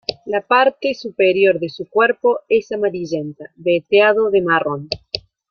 [0.25, 4.89] La parte superior de su cuerpo es amarillenta, veteado de marrón.